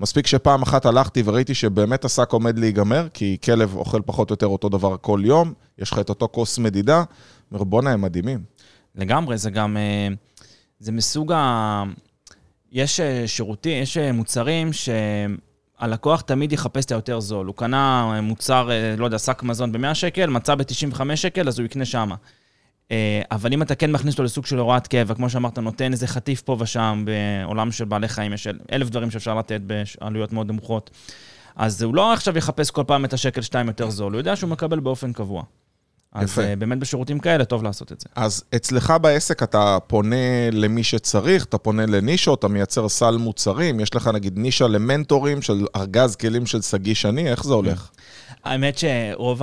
[0.00, 4.46] מספיק שפעם אחת הלכתי וראיתי שבאמת השק עומד להיגמר, כי כלב אוכל פחות או יותר
[4.46, 7.04] אותו דבר כל יום, יש לך את אותו כוס מדידה,
[7.52, 8.42] אומר, בואנה, הם מדהימים.
[8.94, 10.08] לגמרי, זה גם, אה,
[10.78, 11.82] זה מסוג ה...
[12.72, 17.46] יש אה, שירותים, יש אה, מוצרים שהלקוח תמיד יחפש את היותר זול.
[17.46, 21.84] הוא קנה מוצר, לא יודע, שק מזון ב-100 שקל, מצא ב-95 שקל, אז הוא יקנה
[21.84, 22.14] שמה.
[23.30, 26.40] אבל אם אתה כן מכניס אותו לסוג של הוראת קבע, כמו שאמרת, נותן איזה חטיף
[26.40, 30.90] פה ושם, בעולם של בעלי חיים, יש אלף דברים שאפשר לתת בעלויות מאוד נמוכות.
[31.56, 34.50] אז הוא לא עכשיו יחפש כל פעם את השקל שתיים יותר זול, הוא יודע שהוא
[34.50, 35.42] מקבל באופן קבוע.
[36.12, 36.42] אז יפה.
[36.42, 38.06] אה, באמת בשירותים כאלה טוב לעשות את זה.
[38.16, 43.94] אז אצלך בעסק אתה פונה למי שצריך, אתה פונה לנישות, אתה מייצר סל מוצרים, יש
[43.94, 47.90] לך נגיד נישה למנטורים של ארגז כלים של שגיא שני, איך זה הולך?
[48.44, 49.42] האמת שרוב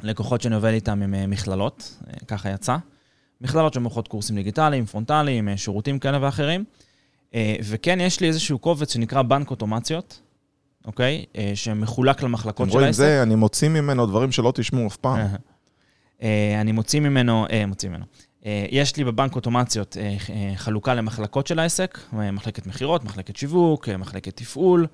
[0.00, 2.76] הלקוחות שאני עובד איתם הם אה, מכללות, אה, ככה יצא.
[3.40, 6.64] מכללות שמוכרות קורסים דיגיטליים, פרונטליים, שירותים כאלה ואחרים.
[7.64, 10.20] וכן, יש לי איזשהו קובץ שנקרא בנק אוטומציות.
[10.84, 11.24] אוקיי?
[11.54, 12.98] שמחולק למחלקות של העסק.
[12.98, 15.26] אתם רואים, זה, אני מוציא ממנו דברים שלא תשמעו אף פעם.
[16.22, 18.04] אה, אני מוציא ממנו, אה, מוציא ממנו.
[18.46, 19.96] אה, יש לי בבנק אוטומציות
[20.56, 24.86] חלוקה למחלקות של העסק, מחלקת מכירות, מחלקת שיווק, מחלקת תפעול,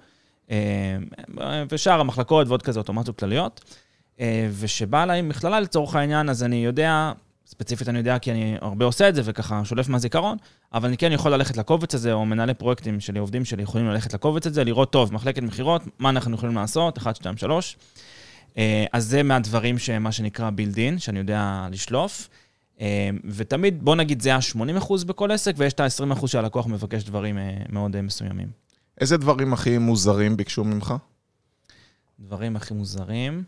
[1.71, 3.75] ושאר המחלקות ועוד כזה אוטומציות כלליות.
[4.59, 7.13] ושבא אליי מכללה לצורך העניין, אז אני יודע,
[7.47, 10.37] ספציפית אני יודע כי אני הרבה עושה את זה וככה שולף מהזיכרון,
[10.73, 14.15] אבל אני כן יכול ללכת לקובץ הזה, או מנהלי פרויקטים שלי, עובדים שלי, יכולים ללכת
[14.15, 17.77] לקובץ הזה, לראות טוב, מחלקת מכירות, מה אנחנו יכולים לעשות, 1, 2, 3.
[18.59, 22.29] אה, אז זה מהדברים שמה שנקרא build-in, שאני יודע לשלוף.
[22.81, 27.57] אה, ותמיד, בוא נגיד, זה ה-80% בכל עסק, ויש את ה-20% שהלקוח מבקש דברים אה,
[27.69, 28.49] מאוד מסוימים.
[29.01, 30.95] איזה דברים הכי מוזרים ביקשו ממך?
[32.21, 33.43] דברים הכי מוזרים?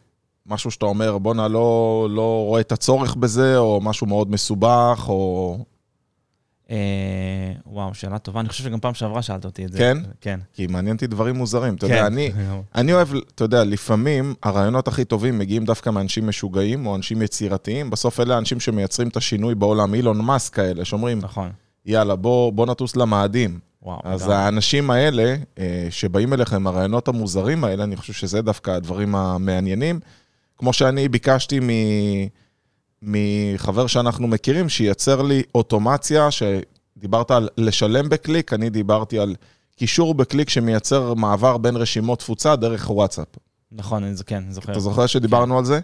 [0.51, 5.59] משהו שאתה אומר, בואנה, לא, לא רואה את הצורך בזה, או משהו מאוד מסובך, או...
[6.71, 6.77] אה,
[7.67, 8.41] וואו, שאלה טובה.
[8.41, 9.79] אני חושב שגם פעם שעברה שאלת אותי את זה.
[9.79, 9.99] כן?
[10.21, 10.41] כן.
[10.53, 11.75] כי מעניין אותי דברים מוזרים.
[11.75, 12.15] אתה יודע, כן.
[12.75, 17.91] אני אוהב, אתה יודע, לפעמים הרעיונות הכי טובים מגיעים דווקא מאנשים משוגעים או אנשים יצירתיים.
[17.91, 21.51] בסוף אלה האנשים שמייצרים את השינוי בעולם, אילון מאסק כאלה, שאומרים, נכון.
[21.87, 23.59] יאללה, בוא נטוס למאדים.
[23.83, 24.31] וואו, אז גם.
[24.31, 30.01] האנשים האלה, אה, שבאים אליכם, הרעיונות המוזרים האלה, אני חושב שזה דווקא הדברים המעניינים.
[30.61, 31.69] כמו שאני ביקשתי מ...
[33.03, 39.35] מחבר שאנחנו מכירים, שייצר לי אוטומציה, שדיברת על לשלם בקליק, אני דיברתי על
[39.77, 43.27] קישור בקליק שמייצר מעבר בין רשימות תפוצה דרך וואטסאפ.
[43.73, 44.73] נכון, אני כן, זוכר.
[44.73, 45.59] אתה זוכר שדיברנו כן.
[45.59, 45.81] על זה?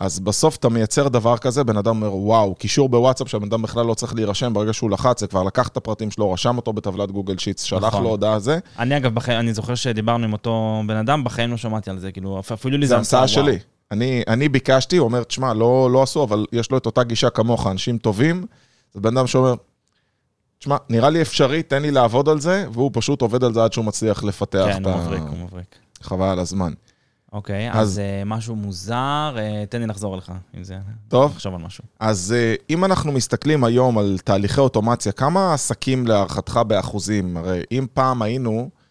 [0.00, 3.86] אז בסוף אתה מייצר דבר כזה, בן אדם אומר, וואו, קישור בוואטסאפ שהבן אדם בכלל
[3.86, 7.10] לא צריך להירשם, ברגע שהוא לחץ, זה כבר לקח את הפרטים שלו, רשם אותו בטבלת
[7.10, 8.02] Google Sheets, שלח נכון.
[8.02, 8.58] לו הודעה זה.
[8.78, 12.12] אני אגב, בחיים, אני זוכר שדיברנו עם אותו בן אדם, בחיים לא שמעתי על זה,
[12.12, 12.90] כאילו, אפילו לי זה...
[12.90, 13.58] זה המצאה שלי.
[13.90, 17.30] אני, אני ביקשתי, הוא אומר, תשמע, לא, לא עשו, אבל יש לו את אותה גישה
[17.30, 18.46] כמוך, אנשים טובים.
[18.94, 19.54] זה בן אדם שאומר,
[20.58, 23.72] תשמע, נראה לי אפשרי, תן לי לעבוד על זה, והוא פשוט עובד על זה עד
[23.72, 24.92] שהוא מצליח לפתח כן, את ה...
[24.92, 25.76] כן, הוא מבריק, הוא מבריק.
[26.02, 26.72] חבל על הזמן.
[27.32, 30.76] אוקיי, אז, אז uh, משהו מוזר, uh, תן לי לחזור אליך עם זה.
[31.08, 31.32] טוב.
[31.32, 31.84] לחשוב על משהו.
[32.00, 37.36] אז uh, אם אנחנו מסתכלים היום על תהליכי אוטומציה, כמה עסקים להערכתך באחוזים?
[37.36, 38.85] הרי אם פעם היינו אה,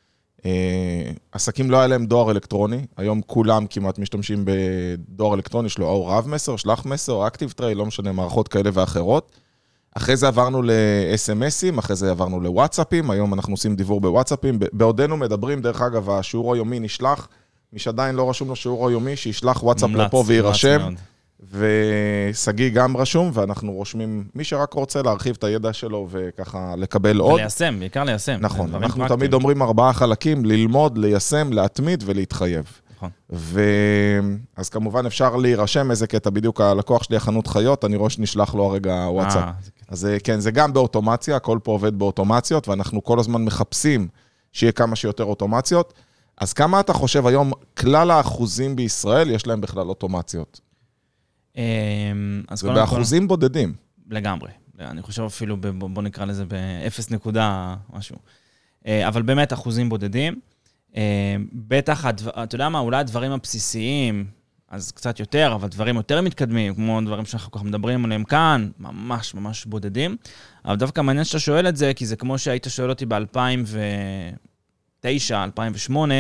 [1.32, 6.08] עסקים לא היה להם דואר אלקטרוני, היום כולם כמעט משתמשים בדואר אלקטרוני, יש לו או
[6.08, 9.32] רב מסר, שלח מסר, אקטיב טריי, לא משנה, מערכות כאלה ואחרות.
[9.98, 14.60] אחרי זה עברנו ל-SMSים, אחרי זה עברנו לוואטסאפים, היום אנחנו עושים דיבור בוואטסאפים.
[14.74, 17.28] בעודנו מדברים, דרך אגב, השיעור היומי נשלח,
[17.74, 20.94] מי שעדיין לא רשום לו שיעור היומי, שישלח וואטסאפ לפה ויירשם.
[21.52, 27.34] ושגיא גם רשום, ואנחנו רושמים, מי שרק רוצה להרחיב את הידע שלו וככה לקבל עוד.
[27.34, 28.38] וליישם, בעיקר ליישם.
[28.40, 29.18] נכון, אנחנו פרקטים.
[29.18, 32.82] תמיד אומרים ארבעה חלקים, ללמוד, ליישם, להתמיד ולהתחייב.
[32.96, 33.10] נכון.
[33.30, 33.62] ו...
[34.56, 38.64] אז כמובן אפשר להירשם איזה קטע, בדיוק הלקוח שלי, החנות חיות, אני רואה שנשלח לו
[38.64, 39.44] הרגע וואטסאפ.
[39.44, 39.52] אה,
[39.88, 44.08] אז כן, זה גם באוטומציה, הכל פה עובד באוטומציות, ואנחנו כל הזמן מחפשים
[44.52, 45.94] שיהיה כמה שיותר אוטומציות.
[46.38, 50.62] אז כמה אתה חושב היום, כלל האחוזים בישראל, יש להם בכלל אוטומציות?
[51.58, 53.28] אמ, זה באחוזים כל...
[53.28, 53.74] בודדים.
[54.10, 54.50] לגמרי.
[54.80, 58.16] אני חושב אפילו, ב, בוא נקרא לזה ב-0 נקודה משהו.
[58.88, 60.40] אה, אבל באמת אחוזים בודדים.
[60.96, 62.06] אה, בטח,
[62.44, 64.26] אתה יודע מה, אולי הדברים הבסיסיים,
[64.70, 68.70] אז קצת יותר, אבל דברים יותר מתקדמים, כמו דברים שאנחנו כל כך מדברים עליהם כאן,
[68.80, 70.18] ממש ממש בודדים.
[70.66, 76.14] אבל דווקא מעניין שאתה שואל את זה, כי זה כמו שהיית שואל אותי ב-2009, 2008,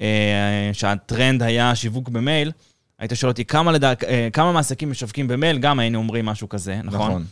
[0.00, 2.52] אה, שהטרנד היה שיווק במייל.
[2.98, 6.80] היית שואל אותי כמה, לדע, אה, כמה מעסקים משווקים במייל, גם היינו אומרים משהו כזה,
[6.84, 7.10] נכון?
[7.10, 7.24] נכון.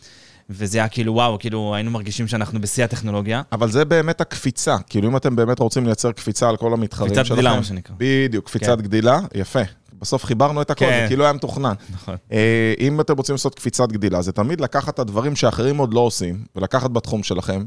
[0.51, 3.43] וזה היה כאילו, וואו, כאילו היינו מרגישים שאנחנו בשיא הטכנולוגיה.
[3.53, 4.77] אבל זה באמת הקפיצה.
[4.89, 7.23] כאילו, אם אתם באמת רוצים לייצר קפיצה על כל המתחרים שלכם...
[7.23, 7.95] קפיצת גדילה, מה שנקרא.
[7.99, 8.83] בדיוק, קפיצת כן.
[8.85, 9.61] גדילה, יפה.
[10.01, 11.01] בסוף חיברנו את הכל, כן.
[11.03, 11.73] זה כאילו היה מתוכנן.
[11.91, 12.17] נכון.
[12.33, 16.01] אה, אם אתם רוצים לעשות קפיצת גדילה, זה תמיד לקחת את הדברים שאחרים עוד לא
[16.01, 17.65] עושים, ולקחת בתחום שלכם.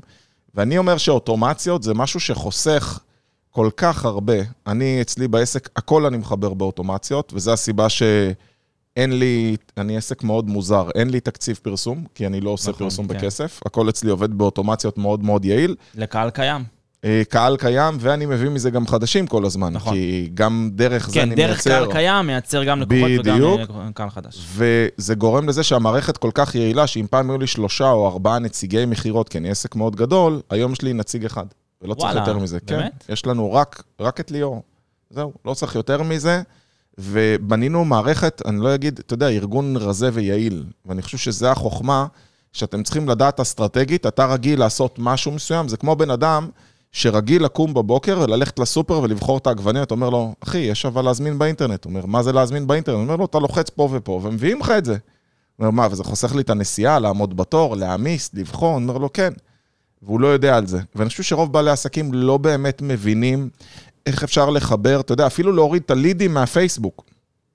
[0.56, 3.00] ואני אומר שאוטומציות זה משהו שחוסך
[3.52, 4.38] כל כך הרבה.
[4.68, 10.90] אני, אצלי בעסק, הכל אני מחבר באוטומציות, וזו הסיבה שאין לי, אני עסק מאוד מוזר,
[10.96, 13.18] אין לי תקציב פרסום, כי אני לא עושה נכון, פרסום כן.
[13.18, 13.60] בכסף.
[13.66, 15.76] הכל אצלי עובד באוטומציות מאוד מאוד יעיל.
[15.96, 16.64] לקהל קיים.
[17.06, 19.74] אה, קהל קיים, ואני מביא מזה גם חדשים כל הזמן.
[19.74, 19.94] נכון.
[19.94, 21.70] כי גם דרך זה כן, אני דרך מייצר...
[21.70, 23.62] קהל קיים, מייצר גם לקוחות וגם בדיוק.
[23.76, 24.46] אה, קהל חדש.
[24.56, 28.86] וזה גורם לזה שהמערכת כל כך יעילה, שאם פעם היו לי שלושה או ארבעה נציגי
[28.86, 31.46] מכירות, כי אני עסק מאוד גדול, היום יש לי נציג אחד.
[31.82, 32.58] ולא צריך וואלה, יותר מזה.
[32.68, 33.04] באמת?
[33.08, 34.64] כן, יש לנו רק, רק את ליאור.
[35.10, 36.42] זהו, לא צריך יותר מזה.
[36.98, 40.66] ובנינו מערכת, אני לא אגיד, אתה יודע, ארגון רזה ויעיל.
[40.86, 42.06] ואני חושב שזה החוכמה,
[42.54, 46.50] שאתם צריכים לדעת אסטרטגית, אתה רגיל לעשות משהו מסוים, זה כמו בן אדם
[46.92, 51.40] שרגיל לקום בבוקר וללכת לסופר ולבחור את העגבניה, אתה אומר לו, אחי, יש אבל להזמין
[51.40, 51.86] באינטרנט.
[51.86, 52.96] הוא אומר, מה זה להזמין באינטרנט?
[52.96, 54.92] הוא אומר לו, אתה לוחץ פה ופה, ומביאים לך את זה.
[54.92, 55.00] הוא
[55.66, 58.78] אומר, מה, וזה חוסך לי את הנסיעה, לעמוד בתור, להעמיס, לבחור?
[58.78, 59.34] אני אומר לו, כן.
[60.04, 60.80] והוא לא יודע על זה.
[60.96, 63.50] ואני חושב שרוב בעלי העסקים לא באמת מבינים
[64.06, 67.06] איך אפשר לחבר, אתה יודע, אפילו להוריד את הלידים מהפייסבוק.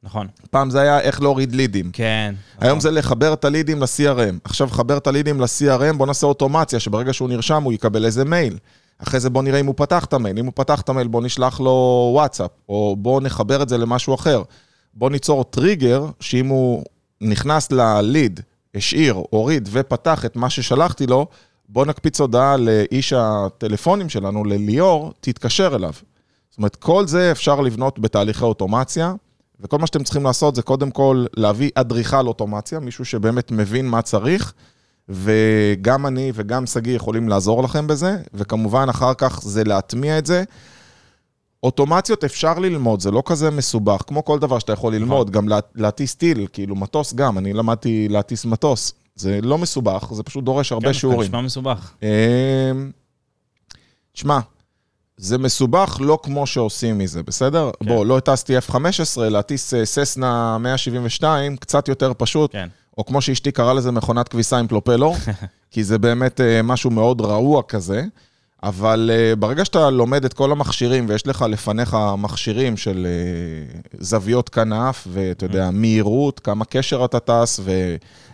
[0.02, 0.26] נכון.
[0.50, 1.90] פעם זה היה איך להוריד לידים.
[1.92, 2.35] כן.
[2.61, 2.80] היום נכון.
[2.80, 4.35] זה לחבר את הלידים ל-CRM.
[4.44, 8.59] עכשיו חבר את הלידים ל-CRM, בוא נעשה אוטומציה, שברגע שהוא נרשם הוא יקבל איזה מייל.
[8.98, 10.38] אחרי זה בוא נראה אם הוא פתח את המייל.
[10.38, 14.14] אם הוא פתח את המייל, בוא נשלח לו וואטסאפ, או בוא נחבר את זה למשהו
[14.14, 14.42] אחר.
[14.94, 16.85] בוא ניצור טריגר, שאם הוא
[17.20, 18.40] נכנס לליד,
[18.74, 21.26] השאיר, הוריד ופתח את מה ששלחתי לו,
[21.68, 25.92] בוא נקפיץ הודעה לאיש הטלפונים שלנו, לליאור, תתקשר אליו.
[26.50, 29.14] זאת אומרת, כל זה אפשר לבנות בתהליכי אוטומציה,
[29.61, 34.03] וכל מה שאתם צריכים לעשות זה קודם כל להביא אדריכל אוטומציה, מישהו שבאמת מבין מה
[34.03, 34.53] צריך,
[35.09, 40.44] וגם אני וגם שגיא יכולים לעזור לכם בזה, וכמובן אחר כך זה להטמיע את זה.
[41.62, 45.59] אוטומציות אפשר ללמוד, זה לא כזה מסובך, כמו כל דבר שאתה יכול ללמוד, גם לה,
[45.74, 48.92] להטיס טיל, כאילו מטוס גם, אני למדתי להטיס מטוס.
[49.14, 51.29] זה לא מסובך, זה פשוט דורש הרבה כן, שיעורים.
[51.29, 51.92] נשמע מסובך.
[52.03, 52.90] אמ,
[54.12, 54.38] תשמע,
[55.16, 57.70] זה מסובך לא כמו שעושים מזה, בסדר?
[57.81, 57.88] כן.
[57.88, 62.68] בוא, לא הטסתי F-15, להטיס אה, ססנה 172, קצת יותר פשוט, כן.
[62.98, 65.16] או כמו שאשתי קראה לזה, מכונת כביסה עם פלופלור,
[65.70, 68.05] כי זה באמת אה, משהו מאוד רעוע כזה.
[68.64, 74.48] אבל uh, ברגע שאתה לומד את כל המכשירים, ויש לך לפניך מכשירים של uh, זוויות
[74.48, 77.61] כנף, ואתה יודע, מהירות, כמה קשר אתה טס,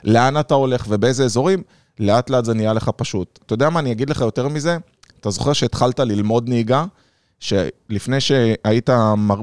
[0.05, 1.63] ולאן אתה הולך, ובאיזה אזורים,
[1.99, 3.39] לאט לאט זה נהיה לך פשוט.
[3.47, 4.79] אתה יודע מה, אני אגיד לך יותר מזה,
[5.21, 6.85] אתה זוכר שהתחלת ללמוד נהיגה,
[7.41, 8.91] שלפני שהיית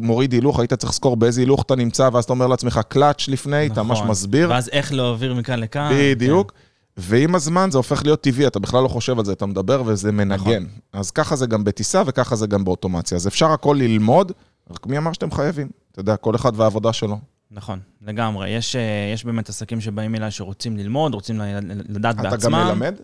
[0.01, 3.67] מוריד הילוך, היית צריך לזכור באיזה הילוך אתה נמצא, ואז אתה אומר לעצמך קלאץ' לפני,
[3.67, 4.11] אתה ממש נכון.
[4.11, 4.49] מסביר.
[4.49, 5.91] ואז איך להעביר מכאן לכאן.
[5.93, 6.53] בדיוק.
[6.97, 10.11] ועם הזמן זה הופך להיות טבעי, אתה בכלל לא חושב על זה, אתה מדבר וזה
[10.11, 10.63] מנגן.
[10.63, 10.65] נכון.
[10.93, 13.15] אז ככה זה גם בטיסה וככה זה גם באוטומציה.
[13.15, 14.31] אז אפשר הכל ללמוד,
[14.71, 15.69] רק מי אמר שאתם חייבים?
[15.91, 17.19] אתה יודע, כל אחד והעבודה שלו.
[17.51, 18.49] נכון, לגמרי.
[18.49, 21.41] יש, אה, יש באמת עסקים שבאים אליי שרוצים ללמוד, רוצים
[21.89, 22.51] לדעת אתה בעצמם.
[22.51, 22.95] גם מלמד?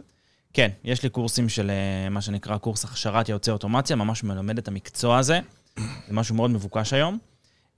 [0.53, 4.67] כן, יש לי קורסים של אה, מה שנקרא קורס הכשרת יועצי אוטומציה, ממש מלמד את
[4.67, 5.39] המקצוע הזה.
[5.77, 7.17] זה משהו מאוד מבוקש היום.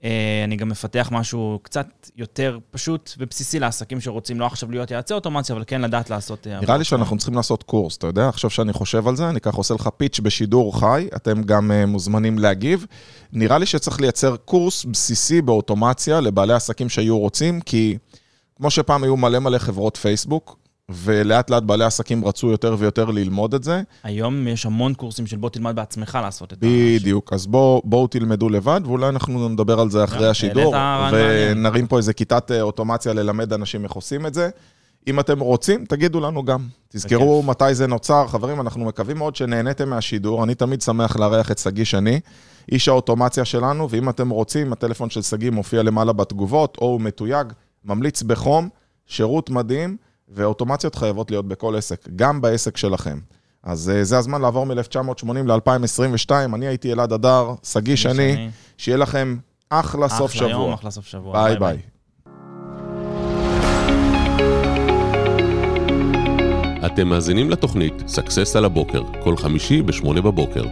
[0.06, 5.14] אה, אני גם מפתח משהו קצת יותר פשוט ובסיסי לעסקים שרוצים לא עכשיו להיות יועצי
[5.14, 6.46] אוטומציה, אבל כן לדעת לעשות...
[6.46, 6.76] אה, נראה.
[6.76, 8.28] לי שאנחנו צריכים לעשות קורס, אתה יודע?
[8.28, 11.86] עכשיו שאני חושב על זה, אני ככה עושה לך פיץ' בשידור חי, אתם גם uh,
[11.86, 12.86] מוזמנים להגיב.
[13.32, 17.98] נראה לי שצריך לייצר קורס בסיסי באוטומציה לבעלי עסקים שהיו רוצים, כי
[18.56, 20.58] כמו שפעם היו מלא מלא חברות פייסבוק,
[20.90, 23.82] ולאט לאט בעלי עסקים רצו יותר ויותר ללמוד את זה.
[24.04, 26.66] היום יש המון קורסים של בוא תלמד בעצמך לעשות את ה...
[26.66, 30.74] בדיוק, אז בואו בוא תלמדו לבד, ואולי אנחנו נדבר על זה אחרי השידור.
[31.12, 34.48] ונרים פה איזה כיתת אה, אוטומציה ללמד אנשים איך עושים את זה.
[35.06, 36.66] אם אתם רוצים, תגידו לנו גם.
[36.88, 38.26] תזכרו מתי זה נוצר.
[38.26, 40.44] חברים, אנחנו מקווים מאוד שנהניתם מהשידור.
[40.44, 42.20] אני תמיד שמח לארח את שגיא שני,
[42.72, 47.46] איש האוטומציה שלנו, ואם אתם רוצים, הטלפון של שגיא מופיע למעלה בתגובות, או הוא מתויג,
[47.84, 48.68] ממליץ בחום,
[49.06, 49.96] שירות מדהים,
[50.28, 53.18] ואוטומציות חייבות להיות בכל עסק, גם בעסק שלכם.
[53.62, 56.30] אז אה, זה הזמן לעבור מ-1980 ל-2022.
[56.54, 59.36] אני הייתי אלעד אדר, שגיא שני, שיהיה לכם
[59.70, 60.74] אחלה סוף אחלה יום, שבוע.
[60.74, 61.32] אחלה סוף שבוע.
[61.32, 61.78] ביי ביי.
[66.86, 70.64] אתם מאזינים לתוכנית סאקסס על הבוקר, כל חמישי ב-8 בבוקר.